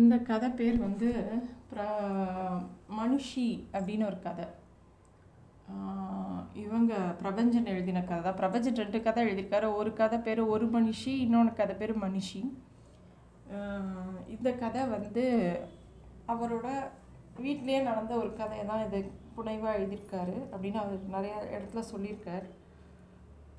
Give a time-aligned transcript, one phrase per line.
[0.00, 1.08] இந்த கதை பேர் வந்து
[1.70, 1.84] ப்ர
[2.98, 4.46] மனுஷி அப்படின்னு ஒரு கதை.
[6.64, 6.92] இவங்க
[7.22, 8.20] பிரபஞ்சன் எழுதின கதை.
[8.26, 9.68] தான் பிரபஞ்சன் ரெண்டு கதை எழுதியிருக்காரு.
[9.80, 12.40] ஒரு கதை பேர் ஒரு மனுஷி இன்னொன்று கதை பேர் மனுஷி.
[14.36, 15.24] இந்த கதை வந்து
[16.34, 16.68] அவரோட
[17.44, 19.00] வீட்டிலேயே நடந்த ஒரு கதையை தான் இது
[19.36, 22.46] புனைவாக எழுதியிருக்காரு அப்படின்னு அவர் நிறைய இடத்துல சொல்லியிருக்கார்.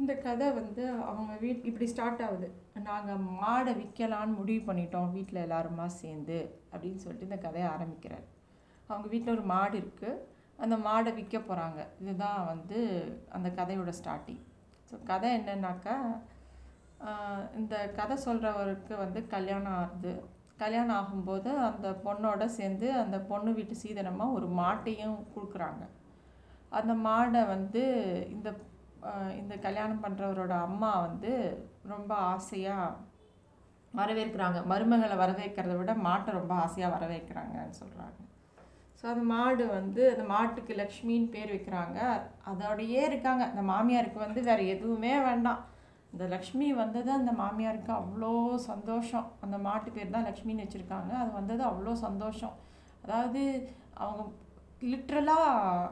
[0.02, 2.48] இந்த கதை வந்து அவங்க வீட் இப்படி ஸ்டார்ட் ஆகுது.
[2.90, 5.10] நாங்கள் மாடை விற்கலான்னு முடிவு பண்ணிட்டோம்.
[5.16, 6.38] வீட்டில் எல்லாருமா சேர்ந்து
[6.74, 8.26] அப்படின்னு சொல்லிட்டு இந்த கதையை ஆரம்பிக்கிறார்.
[8.90, 10.22] அவங்க வீட்டில் ஒரு மாடு இருக்குது
[10.64, 12.80] அந்த மாடை விற்க போகிறாங்க இதுதான் வந்து
[13.36, 14.42] அந்த கதையோட ஸ்டார்டிங்
[14.90, 15.96] ஸோ கதை என்னன்னாக்கா
[17.60, 20.14] இந்த கதை சொல்கிறவருக்கு வந்து கல்யாணம் ஆகுது.
[20.64, 25.84] கல்யாணம் ஆகும்போது அந்த பொண்ணோட சேர்ந்து அந்த பொண்ணு வீட்டு சீதனமாக ஒரு மாட்டையும் கொடுக்குறாங்க.
[26.80, 27.84] அந்த மாடை வந்து
[28.36, 28.50] இந்த
[29.42, 31.32] இந்த கல்யாணம் பண்ணுறவரோட அம்மா வந்து
[31.94, 32.96] ரொம்ப ஆசையாக
[33.94, 34.60] வரவேற்கிறாங்க.
[34.72, 38.18] மருமகளை வரவேற்கிறத விட மாட்டை ரொம்ப ஆசையாக வரவேற்கிறாங்கன்னு சொல்கிறாங்க
[39.00, 42.00] ஸோ அந்த மாடு வந்து அந்த மாட்டுக்கு லக்ஷ்மின்னு பேர் வைக்கிறாங்க.
[42.52, 43.44] அதோடையே இருக்காங்க.
[43.52, 45.62] அந்த மாமியாருக்கு வந்து வேறு எதுவுமே வேண்டாம்.
[46.14, 48.32] இந்த லக்ஷ்மி வந்தது அந்த மாமியாருக்கு அவ்வளோ
[48.70, 49.28] சந்தோஷம்.
[49.46, 51.12] அந்த மாட்டு பேர் தான் லக்ஷ்மின்னு வச்சுருக்காங்க.
[51.22, 52.56] அது வந்தது அவ்வளோ சந்தோஷம்.
[53.04, 53.42] அதாவது
[54.04, 54.24] அவங்க
[54.92, 55.90] லிட்ரலாக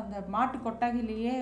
[0.00, 1.36] அந்த மாட்டு கொட்டகையிலேயே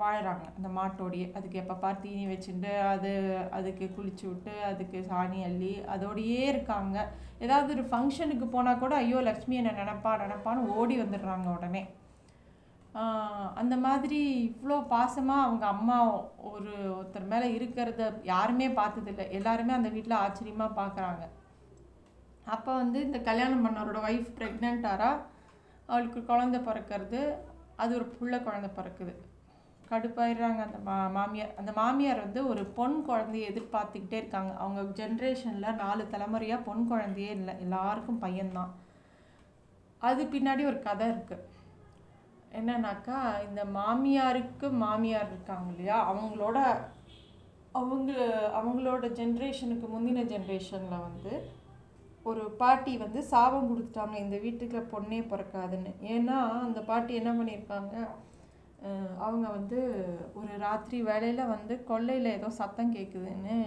[0.00, 3.10] வாழ்கிறாங்க அந்த மாட்டோடையே அதுக்கு எப்போ பார் தீனி வச்சுட்டு அது
[3.56, 6.96] அதுக்கு குளிச்சு விட்டு அதுக்கு சாணி அள்ளி அதோடையே இருக்காங்க.
[7.44, 11.82] ஏதாவது ஒரு ஃபங்க்ஷனுக்கு போனால் கூட ஐயோ லக்ஷ்மி என்ன நினப்பா நினப்பான்னு ஓடி வந்துடுறாங்க உடனே.
[13.60, 15.96] அந்த மாதிரி இவ்வளோ பாசமாக அவங்க அம்மா
[16.52, 19.24] ஒரு ஒருத்தர் மேலே இருக்கிறத யாருமே பார்த்ததில்ல.
[19.38, 21.22] எல்லாருமே அந்த வீட்டில் ஆச்சரியமாக பார்க்குறாங்க
[22.54, 25.10] அப்போ வந்து இந்த கல்யாணம் பண்ணவரோட ஒய்ஃப் ப்ரெக்னென்ட்டாரா
[25.88, 27.20] அவளுக்கு குழந்த பிறக்கிறது
[27.82, 29.12] அது ஒரு புள்ள குழந்த பிறக்குது.
[29.90, 30.60] கடுப்பாயிடுறாங்க.
[30.66, 34.52] அந்த மா மாமியார் அந்த மாமியார் வந்து ஒரு பொன் குழந்தைய எதிர்பார்த்துக்கிட்டே இருக்காங்க.
[34.56, 37.54] அவங்க ஜென்ரேஷனில் நாலு தலைமுறையாக பொன் குழந்தையே இல்லை.
[37.60, 38.72] எல்லாருக்கும் பையன்தான்.
[39.98, 41.48] அது பின்னாடி ஒரு கதை இருக்குது
[42.58, 45.98] என்னன்னாக்கா இந்த மாமியாருக்கு மாமியார் இருக்காங்க இல்லையா?
[46.12, 46.58] அவங்களோட
[47.72, 48.12] அவங்க
[48.58, 51.32] அவங்களோட ஜென்ரேஷனுக்கு முந்தின ஜென்ரேஷனில் வந்து
[52.22, 54.16] ஒரு பாட்டி வந்து சாபம் கொடுத்துட்டாங்க.
[54.16, 55.92] இந்த வீட்டுக்கு பொண்ணே பிறக்காதுன்னு.
[56.14, 57.94] ஏன்னா அந்த பாட்டி என்ன பண்ணியிருக்காங்க?
[59.24, 59.80] அவங்க வந்து
[60.38, 63.58] ஒரு ராத்திரி வேலையில் வந்து கொல்லையில் ஏதோ சத்தம் கேட்குதுன்னு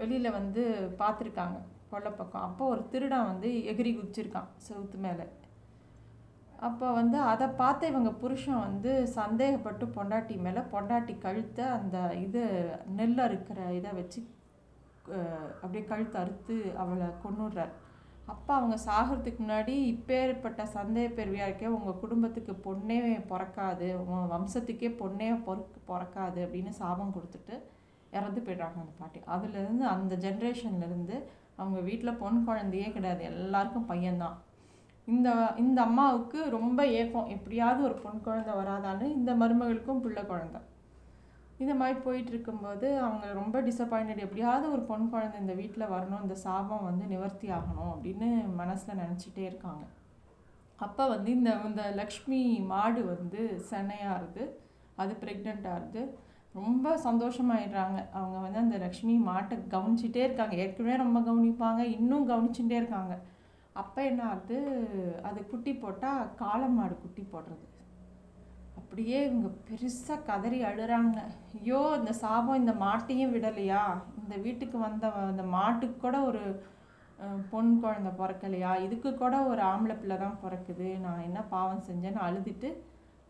[0.00, 0.62] வெளியில் வந்து
[1.00, 1.58] பார்த்துருக்காங்க
[1.90, 2.46] கொல்லை பக்கம்.
[2.48, 5.26] அப்போ ஒரு திருடன் வந்து எகிரி குதிச்சிருக்கான் செவுத்து மேலே.
[6.68, 12.42] அப்போ வந்து அதை பார்த்து இவங்க புருஷன் வந்து சந்தேகப்பட்டு பொண்டாட்டி மேலே பொண்டாட்டி கழுத்தை அந்த இது
[12.98, 14.20] நெல் அறுக்கிற இதை வச்சு
[15.62, 17.72] அப்படியே கழுத்து அறுத்து அவளை கொண்டுடுறார்
[18.26, 25.42] அப்போ அவங்க சாகிறதுக்கு முன்னாடி இப்பேற்பட்ட சந்தேக பெருவியாக இருக்கே உங்கள் குடும்பத்துக்கு பொண்ணே பிறக்காது உங்கள் வம்சத்துக்கே பொண்ணே
[25.42, 27.62] பொறக் பிறக்காது அப்படின்னு சாபம் கொடுத்துட்டு
[28.12, 29.20] இறந்து போயிடுறாங்க அந்த பாட்டி.
[29.20, 31.22] அதுலேருந்து அந்த ஜென்ரேஷன்லேருந்து
[31.56, 33.24] அவங்க வீட்டில் பொன் குழந்தையே கிடையாது.
[33.24, 34.36] எல்லாருக்கும் பையன்தான்.
[35.04, 37.26] இந்த இந்த அம்மாவுக்கு ரொம்ப ஏக்கம்.
[37.26, 40.60] எப்படியாவது ஒரு பொன் குழந்தை வராதான்னு இந்த மருமகளுக்கும் பிள்ளை குழந்தை.
[41.58, 46.34] இந்த மாதிரி போயிட்டு இருக்கும்போது அவங்க ரொம்ப டிசப்பாயிண்டட் எப்படியாவது ஒரு பொன் குழந்தை இந்த வீட்டில் வரணும் இந்த
[46.34, 49.84] சாபம் வந்து நிவர்த்தி ஆகணும் அப்படின்னு மனசில் நினச்சிட்டே இருக்காங்க.
[50.76, 54.44] அப்போ வந்து இந்த இந்த லக்ஷ்மி மாடு வந்து சென்னையாகுது
[54.96, 56.02] அது ப்ரெக்னெண்ட்டாக ஆகுது
[56.52, 57.98] ரொம்ப சந்தோஷமாயிடுறாங்க.
[58.12, 60.54] அவங்க வந்து அந்த லக்ஷ்மி மாட்டை கவனிச்சிட்டே இருக்காங்க.
[60.54, 63.14] ஏற்கனவே ரொம்ப கவனிப்பாங்க இன்னும் கவனிச்சுட்டே இருக்காங்க.
[63.72, 64.58] அப்போ என்ன ஆகுது?
[65.22, 67.64] அது குட்டி போட்டால் காளை மாடு குட்டி போடுறது.
[68.80, 71.18] அப்படியே இவங்க பெருசாக கதறி அழுறாங்க.
[71.58, 73.82] ஐயோ இந்த சாபம் இந்த மாட்டையும் விடலையா?
[74.20, 76.42] இந்த வீட்டுக்கு வந்த அந்த மாட்டுக்கு கூட ஒரு
[77.52, 78.72] பொன் குழந்த பிறக்கலையா?
[78.86, 80.88] இதுக்கு கூட ஒரு ஆம்பளை பிள்ளை தான் பிறக்குது.
[81.06, 82.70] நான் என்ன பாவம் செஞ்சேன்னு அழுதுட்டு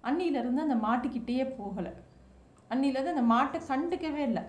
[0.08, 1.92] அன்னியிலேருந்து அந்த மாட்டுக்கிட்டேயே போகலை.
[2.72, 4.44] அன்னிலேருந்து அந்த மாட்டை கண்டுக்கவே இல்லை.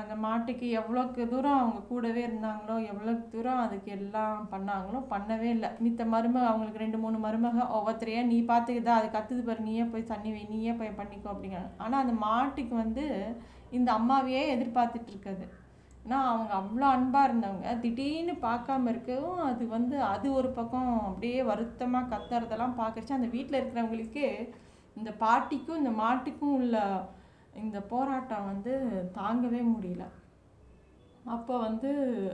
[0.00, 5.70] அந்த மாட்டுக்கு எவ்வளோக்கு தூரம் அவங்க கூடவே இருந்தாங்களோ எவ்வளோக்கு தூரம் அதுக்கு எல்லாம் பண்ணாங்களோ பண்ணவே இல்லை.
[5.84, 10.30] மித்த மருமக அவங்களுக்கு ரெண்டு மூணு மருமக ஒவ்வொருத்தரையா நீ பார்த்துக்கிதா அது கற்றுது பாரு நீயே போய் தண்ணி
[10.36, 11.72] வை நீயே போய் பண்ணிக்கோ அப்படிங்கிறாங்க.
[11.84, 13.04] ஆனால் அந்த மாட்டுக்கு வந்து
[13.78, 15.44] இந்த அம்மாவையே எதிர்பார்த்துட்டு இருக்குது.
[16.04, 17.68] ஏன்னா அவங்க அவ்வளோ அன்பாக இருந்தவங்க.
[17.82, 24.26] திடீர்னு பார்க்காம இருக்கவும் அது வந்து அது ஒரு பக்கம் அப்படியே வருத்தமாக கத்துறதெல்லாம் பார்க்கறச்சு அந்த வீட்டில் இருக்கிறவங்களுக்கு
[25.00, 26.78] இந்த பாட்டிக்கும் இந்த மாட்டுக்கும் உள்ள
[27.60, 28.72] இந்த போராட்டம் வந்து
[29.18, 30.04] தாங்கவே முடியல.
[31.34, 31.90] அப்போ வந்து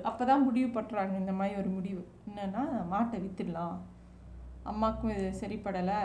[0.09, 2.03] அப்போ தான் முடிவு பண்ணுறாங்க இந்த மாதிரி ஒரு முடிவு.
[2.29, 2.62] என்னென்னா
[2.93, 3.79] மாட்டை விற்றுடலாம்
[4.70, 5.99] அம்மாவுக்கும் இது சரிப்படலை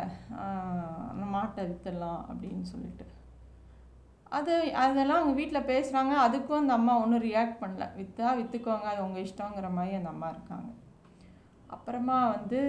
[1.12, 3.06] அந்த மாட்டை விற்றுடலாம் அப்படின்னு சொல்லிட்டு.
[4.38, 7.88] அது அதெல்லாம் அவங்க வீட்டில் பேசுகிறாங்க அதுக்கும் அந்த அம்மா ஒன்றும் ரியாக்ட் பண்ணல.
[8.00, 10.70] விற்றா விற்றுக்கோங்க அது உங்கள் இஷ்டங்கிற மாதிரி அந்த அம்மா இருக்காங்க.
[11.68, 12.62] அப்புறமா வந்து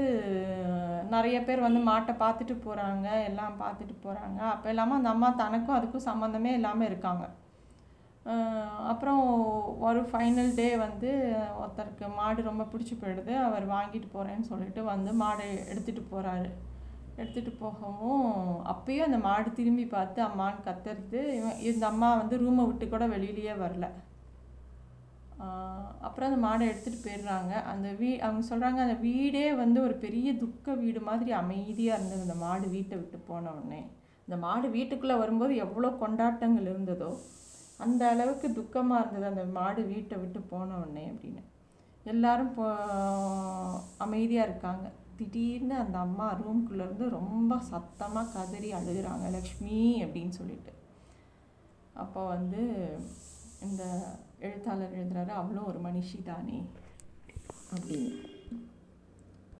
[1.15, 6.09] நிறைய பேர் வந்து மாட்டை பார்த்துட்டு போகிறாங்க எல்லாம் பார்த்துட்டு போகிறாங்க அப்போ இல்லாமல் அந்த அம்மா தனக்கும் அதுக்கும்
[6.11, 7.25] சம்மந்தமே இல்லாமல் இருக்காங்க.
[8.91, 9.23] அப்புறம்
[9.87, 11.11] ஒரு ஃபைனல் டே வந்து
[11.63, 13.33] ஒருத்தருக்கு மாடு ரொம்ப பிடிச்சி போயிடுது.
[13.49, 16.49] அவர் வாங்கிட்டு போகிறேன்னு சொல்லிட்டு வந்து மாடை எடுத்துகிட்டு போகிறாரு
[17.19, 18.25] எடுத்துகிட்டு போகவும்
[18.73, 21.21] அப்பயும் அந்த மாடு திரும்பி பார்த்து அம்மான்னு கத்துறது.
[21.39, 23.89] இவன் இந்த அம்மா வந்து ரூமை விட்டு கூட வெளியிலேயே வரல.
[26.07, 27.53] அப்புறம் அந்த மாடை எடுத்துகிட்டு போயிடுறாங்க.
[27.73, 32.25] அந்த வீ அவங்க சொல்கிறாங்க அந்த வீடே வந்து ஒரு பெரிய துக்க வீடு மாதிரி அமைதியாக இருந்தது.
[32.27, 33.81] அந்த மாடு வீட்டை விட்டு போன உடனே.
[34.27, 37.11] இந்த மாடு வீட்டுக்குள்ளே வரும்போது எவ்வளோ கொண்டாட்டங்கள் இருந்ததோ
[37.85, 41.43] அந்த அளவுக்கு துக்கமாக இருந்தது அந்த மாடு வீட்டை விட்டு போன உடனே அப்படின்னு.
[42.13, 42.67] எல்லாரும் போ
[44.05, 44.87] அமைதியாக இருக்காங்க.
[45.19, 49.27] திடீர்னு அந்த அம்மா ரூம்குள்ளேருந்து ரொம்ப சத்தமாக கதறி அழுகிறாங்க.
[49.37, 50.73] லக்ஷ்மி அப்படின்னு சொல்லிட்டு.
[52.03, 52.63] அப்போ வந்து
[53.65, 53.85] இந்த
[54.41, 56.59] எழுத்தாளர் எழுதுறாரு அவளும் ஒரு மனுஷி தானே
[57.75, 58.34] அப்படின்னு.